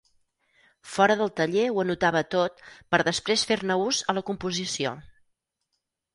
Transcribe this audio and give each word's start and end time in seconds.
Fora 0.93 1.17
del 1.19 1.29
taller 1.39 1.65
ho 1.73 1.81
anotava 1.83 2.23
tot 2.37 2.65
per 2.95 3.01
després 3.09 3.45
fer-ne 3.51 3.79
ús 3.85 4.01
a 4.15 4.19
la 4.21 4.27
composició. 4.33 4.97